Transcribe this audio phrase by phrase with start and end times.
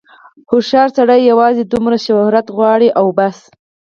[0.49, 3.37] هوښیار سړی یوازې دومره شهرت غواړي او بس.